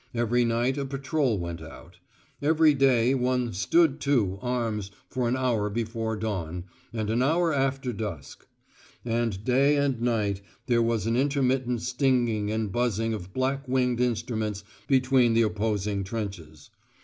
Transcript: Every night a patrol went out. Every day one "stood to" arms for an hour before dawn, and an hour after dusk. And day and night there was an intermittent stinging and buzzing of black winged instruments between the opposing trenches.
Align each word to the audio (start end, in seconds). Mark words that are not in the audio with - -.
Every 0.15 0.43
night 0.45 0.79
a 0.79 0.85
patrol 0.87 1.37
went 1.37 1.61
out. 1.61 1.99
Every 2.41 2.73
day 2.73 3.13
one 3.13 3.53
"stood 3.53 3.99
to" 3.99 4.39
arms 4.41 4.89
for 5.11 5.27
an 5.27 5.37
hour 5.37 5.69
before 5.69 6.15
dawn, 6.15 6.63
and 6.91 7.11
an 7.11 7.21
hour 7.21 7.53
after 7.53 7.93
dusk. 7.93 8.47
And 9.05 9.43
day 9.43 9.75
and 9.77 10.01
night 10.01 10.41
there 10.65 10.81
was 10.81 11.05
an 11.05 11.15
intermittent 11.15 11.83
stinging 11.83 12.49
and 12.51 12.71
buzzing 12.71 13.13
of 13.13 13.31
black 13.31 13.67
winged 13.67 13.99
instruments 14.01 14.63
between 14.87 15.35
the 15.35 15.43
opposing 15.43 16.03
trenches. 16.03 16.71